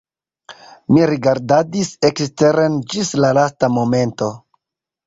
Mi 0.95 1.03
rigardadis 1.11 1.93
eksteren 2.11 2.81
ĝis 2.95 3.17
la 3.23 3.33
lasta 3.41 3.73
momento. 3.79 4.37